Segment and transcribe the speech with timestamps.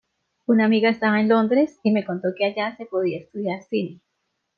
[0.47, 4.01] Una amiga estaba en Londres y me contó que allá se podía estudiar cine.